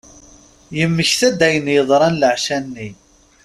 Yemmekta-d 0.77 1.39
ayen 1.47 1.67
yeḍran 1.75 2.15
laɛca-nni. 2.21 2.89